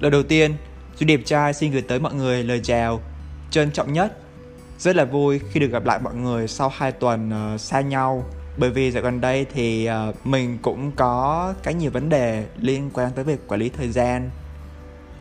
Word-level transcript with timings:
Lời 0.00 0.10
đầu 0.10 0.22
tiên, 0.22 0.54
Duy 0.96 1.06
Đẹp 1.06 1.20
Trai 1.24 1.54
xin 1.54 1.72
gửi 1.72 1.82
tới 1.82 1.98
mọi 1.98 2.14
người 2.14 2.44
lời 2.44 2.60
chào. 2.62 3.00
Trân 3.50 3.70
trọng 3.70 3.92
nhất. 3.92 4.18
Rất 4.78 4.96
là 4.96 5.04
vui 5.04 5.40
khi 5.50 5.60
được 5.60 5.66
gặp 5.66 5.84
lại 5.84 6.00
mọi 6.02 6.14
người 6.14 6.48
sau 6.48 6.68
2 6.68 6.92
tuần 6.92 7.30
uh, 7.54 7.60
xa 7.60 7.80
nhau. 7.80 8.24
Bởi 8.56 8.70
vì 8.70 8.90
dạo 8.90 9.02
gần 9.02 9.20
đây 9.20 9.46
thì 9.54 9.88
uh, 10.08 10.26
mình 10.26 10.58
cũng 10.62 10.92
có 10.92 11.54
cái 11.62 11.74
nhiều 11.74 11.90
vấn 11.90 12.08
đề 12.08 12.46
liên 12.60 12.90
quan 12.94 13.12
tới 13.12 13.24
việc 13.24 13.48
quản 13.48 13.60
lý 13.60 13.68
thời 13.68 13.88
gian. 13.88 14.30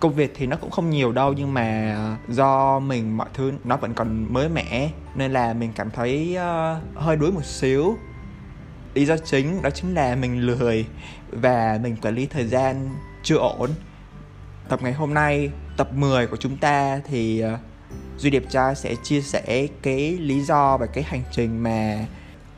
Công 0.00 0.14
việc 0.14 0.32
thì 0.36 0.46
nó 0.46 0.56
cũng 0.56 0.70
không 0.70 0.90
nhiều 0.90 1.12
đâu 1.12 1.32
nhưng 1.32 1.54
mà 1.54 1.94
ờ, 1.96 2.32
do 2.34 2.78
mình 2.78 3.16
mọi 3.16 3.28
thứ 3.34 3.52
nó 3.64 3.76
vẫn 3.76 3.94
còn 3.94 4.32
mới 4.32 4.48
mẻ 4.48 4.90
nên 5.14 5.32
là 5.32 5.52
mình 5.52 5.72
cảm 5.76 5.90
thấy 5.90 6.36
uh, 6.36 6.96
hơi 7.02 7.16
đuối 7.16 7.32
một 7.32 7.44
xíu. 7.44 7.96
Lý 8.94 9.06
do 9.06 9.16
chính 9.16 9.62
đó 9.62 9.70
chính 9.70 9.94
là 9.94 10.16
mình 10.16 10.40
lười 10.40 10.86
và 11.30 11.78
mình 11.82 11.96
quản 12.02 12.14
lý 12.14 12.26
thời 12.26 12.46
gian 12.46 12.90
chưa 13.22 13.36
ổn 13.36 13.70
tập 14.68 14.80
ngày 14.82 14.92
hôm 14.92 15.14
nay, 15.14 15.50
tập 15.76 15.92
10 15.92 16.26
của 16.26 16.36
chúng 16.36 16.56
ta 16.56 17.00
thì 17.08 17.40
ờ, 17.40 17.58
duy 18.18 18.30
đẹp 18.30 18.42
trai 18.50 18.74
sẽ 18.74 18.94
chia 19.02 19.20
sẻ 19.20 19.66
cái 19.82 20.18
lý 20.18 20.40
do 20.40 20.76
và 20.76 20.86
cái 20.86 21.04
hành 21.04 21.22
trình 21.32 21.62
mà 21.62 22.06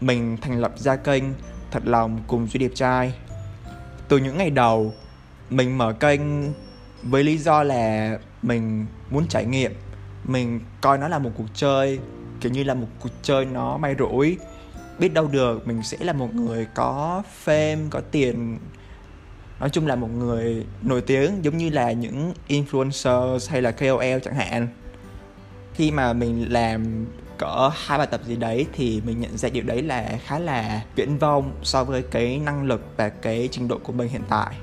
mình 0.00 0.36
thành 0.40 0.60
lập 0.60 0.72
ra 0.76 0.96
kênh 0.96 1.24
thật 1.70 1.82
lòng 1.84 2.20
cùng 2.26 2.46
duy 2.46 2.58
đẹp 2.58 2.70
trai. 2.74 3.14
Từ 4.08 4.18
những 4.18 4.38
ngày 4.38 4.50
đầu, 4.50 4.94
mình 5.50 5.78
mở 5.78 5.92
kênh 5.92 6.20
với 7.02 7.24
lý 7.24 7.38
do 7.38 7.62
là 7.62 8.18
mình 8.42 8.86
muốn 9.10 9.26
trải 9.28 9.44
nghiệm, 9.44 9.72
mình 10.24 10.60
coi 10.80 10.98
nó 10.98 11.08
là 11.08 11.18
một 11.18 11.30
cuộc 11.36 11.48
chơi, 11.54 11.98
kiểu 12.40 12.52
như 12.52 12.64
là 12.64 12.74
một 12.74 12.88
cuộc 13.00 13.12
chơi 13.22 13.44
nó 13.44 13.76
may 13.76 13.94
rủi. 13.98 14.38
Biết 14.98 15.14
đâu 15.14 15.26
được 15.26 15.66
mình 15.66 15.82
sẽ 15.82 15.96
là 16.00 16.12
một 16.12 16.34
người 16.34 16.66
có 16.74 17.22
fame, 17.44 17.90
có 17.90 18.00
tiền 18.10 18.58
nói 19.60 19.70
chung 19.70 19.86
là 19.86 19.96
một 19.96 20.08
người 20.18 20.66
nổi 20.82 21.00
tiếng 21.00 21.44
giống 21.44 21.56
như 21.56 21.70
là 21.70 21.92
những 21.92 22.32
influencer 22.48 23.38
hay 23.50 23.62
là 23.62 23.70
KOL 23.70 24.18
chẳng 24.24 24.34
hạn. 24.34 24.68
Khi 25.74 25.90
mà 25.90 26.12
mình 26.12 26.52
làm 26.52 27.06
cỡ 27.38 27.70
hai 27.74 27.98
bài 27.98 28.06
tập 28.06 28.20
gì 28.26 28.36
đấy 28.36 28.66
thì 28.72 29.02
mình 29.06 29.20
nhận 29.20 29.36
ra 29.36 29.48
điều 29.48 29.62
đấy 29.62 29.82
là 29.82 30.18
khá 30.24 30.38
là 30.38 30.82
viễn 30.96 31.18
vông 31.18 31.52
so 31.62 31.84
với 31.84 32.02
cái 32.02 32.38
năng 32.38 32.64
lực 32.64 32.86
và 32.96 33.08
cái 33.08 33.48
trình 33.52 33.68
độ 33.68 33.78
của 33.78 33.92
mình 33.92 34.08
hiện 34.08 34.22
tại. 34.28 34.54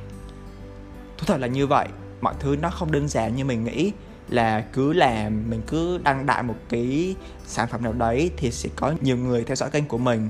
Thú 1.17 1.25
thật 1.27 1.39
là 1.39 1.47
như 1.47 1.67
vậy, 1.67 1.87
mọi 2.21 2.33
thứ 2.39 2.55
nó 2.61 2.69
không 2.69 2.91
đơn 2.91 3.07
giản 3.07 3.35
như 3.35 3.45
mình 3.45 3.63
nghĩ 3.63 3.91
là 4.29 4.61
cứ 4.73 4.93
làm, 4.93 5.49
mình 5.49 5.61
cứ 5.67 5.97
đăng 6.03 6.25
đại 6.25 6.43
một 6.43 6.55
cái 6.69 7.15
sản 7.45 7.67
phẩm 7.71 7.83
nào 7.83 7.93
đấy 7.93 8.31
thì 8.37 8.51
sẽ 8.51 8.69
có 8.75 8.93
nhiều 9.01 9.17
người 9.17 9.43
theo 9.43 9.55
dõi 9.55 9.69
kênh 9.69 9.85
của 9.85 9.97
mình. 9.97 10.29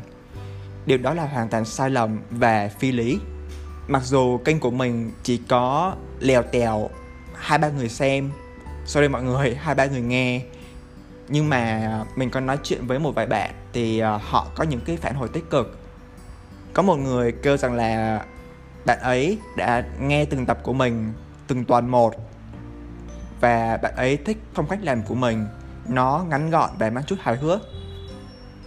Điều 0.86 0.98
đó 0.98 1.14
là 1.14 1.28
hoàn 1.28 1.50
toàn 1.50 1.66
sai 1.66 1.90
lầm 1.90 2.20
và 2.30 2.70
phi 2.80 2.92
lý 2.92 3.20
mặc 3.88 4.04
dù 4.04 4.38
kênh 4.38 4.60
của 4.60 4.72
mình 4.72 5.12
chỉ 5.24 5.42
có 5.50 5.96
lèo 6.20 6.44
tèo 6.44 6.90
hai 7.34 7.58
ba 7.58 7.70
người 7.70 7.90
xem, 7.90 8.32
sorry 8.86 9.08
mọi 9.08 9.24
người, 9.24 9.56
hai 9.62 9.76
ba 9.76 9.86
người 9.86 10.02
nghe, 10.02 10.42
nhưng 11.28 11.50
mà 11.50 12.04
mình 12.16 12.30
có 12.30 12.40
nói 12.40 12.58
chuyện 12.64 12.88
với 12.88 13.00
một 13.00 13.16
vài 13.16 13.26
bạn 13.28 13.52
thì 13.74 14.00
ờ, 14.00 14.20
họ 14.24 14.48
có 14.56 14.64
những 14.64 14.82
cái 14.86 14.98
phản 14.98 15.16
hồi 15.16 15.30
tích 15.30 15.50
cực. 15.50 15.78
Có 16.74 16.82
một 16.82 16.96
người 16.96 17.32
kêu 17.32 17.58
rằng 17.58 17.74
là 17.74 18.22
bạn 18.86 19.00
ấy 19.00 19.38
đã 19.58 19.84
nghe 20.00 20.26
từng 20.26 20.46
tập 20.46 20.60
của 20.64 20.74
mình, 20.74 21.14
từng 21.48 21.66
tuần 21.66 21.92
một, 21.92 22.16
và 23.42 23.78
bạn 23.78 23.96
ấy 23.96 24.18
thích 24.18 24.38
phong 24.54 24.68
cách 24.68 24.80
làm 24.82 25.04
của 25.04 25.16
mình, 25.16 25.46
nó 25.88 26.26
ngắn 26.30 26.50
gọn 26.50 26.70
và 26.80 26.90
mang 26.90 27.04
chút 27.08 27.16
hài 27.22 27.36
hước. 27.36 27.62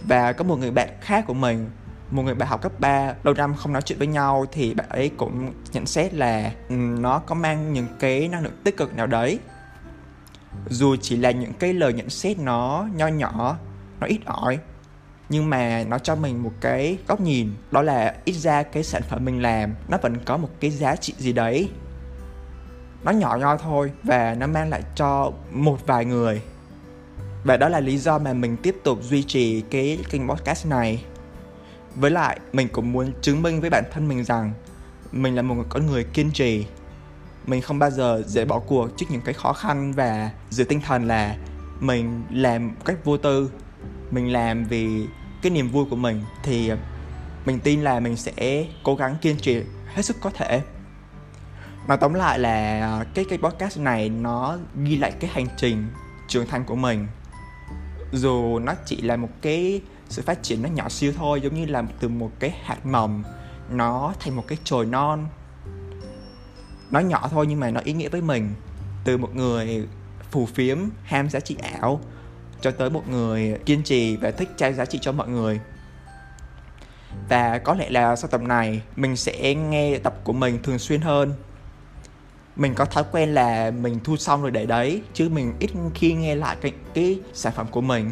Và 0.07 0.33
có 0.33 0.43
một 0.43 0.59
người 0.59 0.71
bạn 0.71 0.89
khác 1.01 1.23
của 1.27 1.33
mình 1.33 1.69
một 2.11 2.23
người 2.23 2.35
bạn 2.35 2.49
học 2.49 2.61
cấp 2.61 2.79
3 2.79 3.13
lâu 3.23 3.33
năm 3.33 3.55
không 3.55 3.73
nói 3.73 3.81
chuyện 3.81 3.97
với 3.97 4.07
nhau 4.07 4.45
thì 4.51 4.73
bạn 4.73 4.89
ấy 4.89 5.11
cũng 5.17 5.53
nhận 5.71 5.85
xét 5.85 6.13
là 6.13 6.51
um, 6.69 7.01
nó 7.01 7.19
có 7.19 7.35
mang 7.35 7.73
những 7.73 7.87
cái 7.99 8.27
năng 8.27 8.43
lượng 8.43 8.61
tích 8.63 8.77
cực 8.77 8.95
nào 8.95 9.07
đấy. 9.07 9.39
Dù 10.69 10.95
chỉ 11.01 11.17
là 11.17 11.31
những 11.31 11.53
cái 11.53 11.73
lời 11.73 11.93
nhận 11.93 12.09
xét 12.09 12.39
nó 12.39 12.87
nho 12.95 13.07
nhỏ 13.07 13.57
nó 13.99 14.07
ít 14.07 14.19
ỏi 14.25 14.59
nhưng 15.29 15.49
mà 15.49 15.83
nó 15.87 15.99
cho 15.99 16.15
mình 16.15 16.43
một 16.43 16.51
cái 16.61 16.97
góc 17.07 17.21
nhìn 17.21 17.53
đó 17.71 17.81
là 17.81 18.15
ít 18.25 18.33
ra 18.33 18.63
cái 18.63 18.83
sản 18.83 19.01
phẩm 19.09 19.25
mình 19.25 19.41
làm 19.41 19.75
nó 19.87 19.97
vẫn 20.01 20.17
có 20.25 20.37
một 20.37 20.49
cái 20.59 20.71
giá 20.71 20.95
trị 20.95 21.13
gì 21.17 21.33
đấy. 21.33 21.69
Nó 23.03 23.11
nhỏ 23.11 23.37
nhoi 23.37 23.57
thôi 23.57 23.91
và 24.03 24.35
nó 24.39 24.47
mang 24.47 24.69
lại 24.69 24.81
cho 24.95 25.31
một 25.51 25.87
vài 25.87 26.05
người. 26.05 26.41
Và 27.43 27.57
đó 27.57 27.69
là 27.69 27.79
lý 27.79 27.97
do 27.97 28.17
mà 28.17 28.33
mình 28.33 28.57
tiếp 28.57 28.75
tục 28.83 28.99
duy 29.03 29.23
trì 29.23 29.61
cái 29.61 29.99
kênh 30.09 30.29
podcast 30.29 30.67
này 30.67 31.03
với 31.99 32.11
lại, 32.11 32.39
mình 32.53 32.67
cũng 32.71 32.91
muốn 32.91 33.11
chứng 33.21 33.41
minh 33.41 33.61
với 33.61 33.69
bản 33.69 33.83
thân 33.91 34.07
mình 34.07 34.23
rằng 34.23 34.53
mình 35.11 35.35
là 35.35 35.41
một 35.41 35.63
con 35.69 35.85
người 35.85 36.03
kiên 36.03 36.31
trì. 36.31 36.65
Mình 37.45 37.61
không 37.61 37.79
bao 37.79 37.91
giờ 37.91 38.23
dễ 38.27 38.45
bỏ 38.45 38.59
cuộc 38.59 38.97
trước 38.97 39.05
những 39.09 39.21
cái 39.21 39.33
khó 39.33 39.53
khăn 39.53 39.93
và 39.93 40.31
giữ 40.49 40.63
tinh 40.63 40.81
thần 40.81 41.07
là 41.07 41.35
mình 41.79 42.23
làm 42.31 42.67
một 42.67 42.85
cách 42.85 43.05
vô 43.05 43.17
tư. 43.17 43.51
Mình 44.11 44.31
làm 44.31 44.63
vì 44.63 45.07
cái 45.41 45.51
niềm 45.51 45.69
vui 45.69 45.85
của 45.89 45.95
mình 45.95 46.23
thì 46.43 46.71
mình 47.45 47.59
tin 47.59 47.81
là 47.81 47.99
mình 47.99 48.15
sẽ 48.15 48.65
cố 48.83 48.95
gắng 48.95 49.15
kiên 49.21 49.37
trì 49.37 49.61
hết 49.93 50.01
sức 50.01 50.17
có 50.21 50.29
thể. 50.29 50.61
Nói 51.87 51.97
tóm 51.97 52.13
lại 52.13 52.39
là 52.39 52.81
ờ, 52.81 53.05
cái 53.13 53.25
cái 53.29 53.37
podcast 53.37 53.79
này 53.79 54.09
nó 54.09 54.57
ghi 54.83 54.97
lại 54.97 55.11
cái 55.19 55.31
hành 55.33 55.47
trình 55.57 55.87
trưởng 56.27 56.47
thành 56.47 56.63
của 56.63 56.75
mình. 56.75 57.07
Dù 58.11 58.59
nó 58.59 58.73
chỉ 58.85 59.01
là 59.01 59.15
một 59.15 59.29
cái 59.41 59.81
sự 60.09 60.21
phát 60.21 60.43
triển 60.43 60.61
nó 60.61 60.69
nhỏ 60.69 60.89
siêu 60.89 61.13
thôi 61.17 61.41
giống 61.41 61.55
như 61.55 61.65
là 61.65 61.83
từ 61.99 62.07
một 62.07 62.31
cái 62.39 62.55
hạt 62.63 62.85
mầm 62.85 63.23
nó 63.69 64.13
thành 64.19 64.35
một 64.35 64.43
cái 64.47 64.57
chồi 64.63 64.85
non. 64.85 65.27
Nó 66.91 66.99
nhỏ 66.99 67.27
thôi 67.31 67.45
nhưng 67.49 67.59
mà 67.59 67.71
nó 67.71 67.81
ý 67.83 67.93
nghĩa 67.93 68.09
với 68.09 68.21
mình. 68.21 68.53
Từ 69.03 69.17
một 69.17 69.35
người 69.35 69.87
phù 70.31 70.45
phiếm 70.45 70.77
ham 71.03 71.29
giá 71.29 71.39
trị 71.39 71.57
ảo 71.79 72.01
cho 72.61 72.71
tới 72.71 72.89
một 72.89 73.09
người 73.09 73.59
kiên 73.65 73.83
trì 73.83 74.15
và 74.15 74.31
thích 74.31 74.49
trao 74.57 74.73
giá 74.73 74.85
trị 74.85 74.99
cho 75.01 75.11
mọi 75.11 75.27
người. 75.27 75.59
Và 77.29 77.57
có 77.57 77.73
lẽ 77.73 77.89
là 77.89 78.15
sau 78.15 78.27
tập 78.27 78.41
này 78.41 78.81
mình 78.95 79.15
sẽ 79.15 79.55
nghe 79.55 79.97
tập 79.97 80.15
của 80.23 80.33
mình 80.33 80.59
thường 80.63 80.79
xuyên 80.79 81.01
hơn. 81.01 81.33
Mình 82.55 82.73
có 82.75 82.85
thói 82.85 83.03
quen 83.11 83.29
là 83.29 83.71
mình 83.71 83.99
thu 84.03 84.17
xong 84.17 84.41
rồi 84.41 84.51
để 84.51 84.65
đấy 84.65 85.01
chứ 85.13 85.29
mình 85.29 85.53
ít 85.59 85.69
khi 85.95 86.13
nghe 86.13 86.35
lại 86.35 86.57
cái, 86.61 86.71
cái 86.93 87.19
sản 87.33 87.53
phẩm 87.55 87.67
của 87.71 87.81
mình 87.81 88.11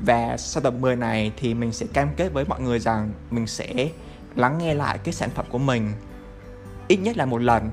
và 0.00 0.36
sau 0.36 0.62
tập 0.62 0.74
10 0.80 0.96
này 0.96 1.32
thì 1.36 1.54
mình 1.54 1.72
sẽ 1.72 1.86
cam 1.92 2.08
kết 2.16 2.32
với 2.32 2.44
mọi 2.44 2.60
người 2.60 2.78
rằng 2.78 3.12
mình 3.30 3.46
sẽ 3.46 3.90
lắng 4.36 4.58
nghe 4.58 4.74
lại 4.74 4.98
cái 4.98 5.14
sản 5.14 5.30
phẩm 5.30 5.46
của 5.50 5.58
mình 5.58 5.92
ít 6.88 6.96
nhất 6.96 7.16
là 7.16 7.26
một 7.26 7.42
lần 7.42 7.70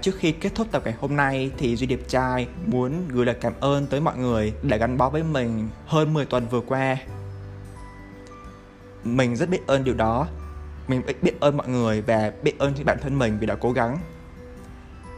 Trước 0.00 0.12
khi 0.18 0.32
kết 0.32 0.54
thúc 0.54 0.66
tập 0.70 0.82
ngày 0.84 0.94
hôm 1.00 1.16
nay 1.16 1.50
thì 1.58 1.76
Duy 1.76 1.86
Điệp 1.86 2.08
Trai 2.08 2.48
muốn 2.66 3.08
gửi 3.08 3.26
lời 3.26 3.36
cảm 3.40 3.52
ơn 3.60 3.86
tới 3.86 4.00
mọi 4.00 4.16
người 4.16 4.52
đã 4.62 4.76
gắn 4.76 4.96
bó 4.96 5.10
với 5.10 5.22
mình 5.22 5.68
hơn 5.86 6.14
10 6.14 6.26
tuần 6.26 6.48
vừa 6.48 6.60
qua. 6.60 6.96
Mình 9.04 9.36
rất 9.36 9.48
biết 9.48 9.66
ơn 9.66 9.84
điều 9.84 9.94
đó. 9.94 10.28
Mình 10.88 11.02
biết 11.22 11.40
ơn 11.40 11.56
mọi 11.56 11.68
người 11.68 12.02
và 12.02 12.32
biết 12.42 12.58
ơn 12.58 12.74
bản 12.84 12.98
thân 13.00 13.18
mình 13.18 13.38
vì 13.40 13.46
đã 13.46 13.54
cố 13.54 13.72
gắng 13.72 13.98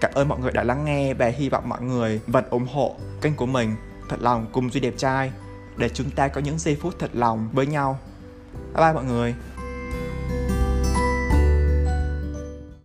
Cảm 0.02 0.10
ơn 0.14 0.28
mọi 0.28 0.38
người 0.38 0.52
đã 0.52 0.62
lắng 0.62 0.84
nghe 0.84 1.14
và 1.14 1.26
hy 1.26 1.48
vọng 1.48 1.68
mọi 1.68 1.82
người 1.82 2.20
vẫn 2.26 2.44
ủng 2.50 2.66
hộ 2.72 2.96
kênh 3.20 3.34
của 3.34 3.46
mình 3.46 3.76
thật 4.08 4.16
lòng 4.20 4.46
cùng 4.52 4.70
Duy 4.70 4.80
Đẹp 4.80 4.94
Trai 4.96 5.32
để 5.76 5.88
chúng 5.88 6.10
ta 6.10 6.28
có 6.28 6.40
những 6.40 6.58
giây 6.58 6.76
phút 6.80 6.94
thật 6.98 7.10
lòng 7.14 7.48
với 7.52 7.66
nhau. 7.66 7.98
Bye 8.74 8.84
bye 8.84 8.92
mọi 8.92 9.04
người. 9.04 9.34